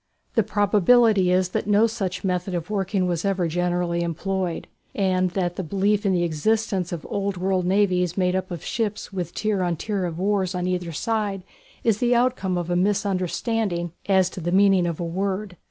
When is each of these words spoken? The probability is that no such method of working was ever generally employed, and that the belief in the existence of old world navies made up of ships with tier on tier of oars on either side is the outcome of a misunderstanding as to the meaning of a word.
The 0.33 0.41
probability 0.41 1.29
is 1.29 1.49
that 1.49 1.67
no 1.67 1.85
such 1.85 2.23
method 2.23 2.55
of 2.55 2.71
working 2.71 3.05
was 3.05 3.23
ever 3.23 3.47
generally 3.47 4.01
employed, 4.01 4.65
and 4.95 5.29
that 5.37 5.57
the 5.57 5.63
belief 5.63 6.07
in 6.07 6.11
the 6.11 6.23
existence 6.23 6.91
of 6.91 7.05
old 7.07 7.37
world 7.37 7.67
navies 7.67 8.17
made 8.17 8.35
up 8.35 8.49
of 8.49 8.65
ships 8.65 9.13
with 9.13 9.31
tier 9.35 9.61
on 9.61 9.75
tier 9.75 10.05
of 10.05 10.19
oars 10.19 10.55
on 10.55 10.65
either 10.65 10.91
side 10.91 11.43
is 11.83 11.99
the 11.99 12.15
outcome 12.15 12.57
of 12.57 12.71
a 12.71 12.75
misunderstanding 12.75 13.91
as 14.07 14.27
to 14.31 14.41
the 14.41 14.51
meaning 14.51 14.87
of 14.87 14.99
a 14.99 15.03
word. 15.05 15.55